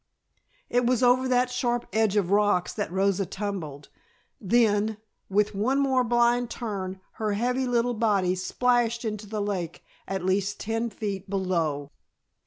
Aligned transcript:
It 0.67 0.83
was 0.87 1.03
over 1.03 1.27
that 1.27 1.51
sharp 1.51 1.85
edge 1.93 2.15
of 2.15 2.31
rocks 2.31 2.73
that 2.73 2.91
Rosa 2.91 3.23
tumbled, 3.23 3.89
then, 4.39 4.97
with 5.29 5.53
one 5.53 5.77
more 5.77 6.03
blind 6.03 6.49
turn, 6.49 6.99
her 7.11 7.33
heavy 7.33 7.67
little 7.67 7.93
body 7.93 8.33
splashed 8.33 9.05
into 9.05 9.27
the 9.27 9.43
lake 9.43 9.83
at 10.07 10.25
least 10.25 10.59
ten 10.59 10.89
feet 10.89 11.29
below! 11.29 11.91